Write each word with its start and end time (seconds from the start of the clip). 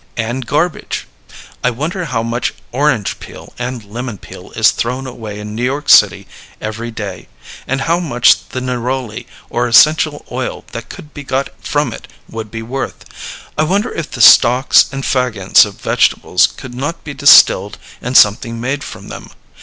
And 0.17 0.47
garbage! 0.47 1.05
I 1.63 1.69
wonder 1.69 2.05
how 2.05 2.23
much 2.23 2.55
orange 2.71 3.19
peel 3.19 3.53
and 3.59 3.83
lemon 3.83 4.17
peel 4.17 4.49
is 4.53 4.71
thrown 4.71 5.05
away 5.05 5.37
in 5.39 5.53
New 5.53 5.61
York 5.63 5.89
City 5.89 6.25
every 6.59 6.89
day, 6.89 7.27
and 7.67 7.81
how 7.81 7.99
much 7.99 8.49
the 8.49 8.61
neroli 8.61 9.27
or 9.51 9.67
essential 9.67 10.25
oil 10.31 10.65
that 10.71 10.89
could 10.89 11.13
be 11.13 11.23
got 11.23 11.49
from 11.63 11.93
it 11.93 12.07
would 12.27 12.49
be 12.49 12.63
worth. 12.63 13.05
I 13.55 13.61
wonder 13.61 13.91
if 13.91 14.09
the 14.09 14.21
stalks 14.21 14.87
and 14.91 15.03
fag 15.03 15.35
ends 15.37 15.65
of 15.67 15.79
vegetables 15.79 16.47
could 16.47 16.73
not 16.73 17.03
be 17.03 17.13
distilled 17.13 17.77
and 18.01 18.17
something 18.17 18.59
made 18.59 18.83
from 18.83 19.09
them. 19.09 19.29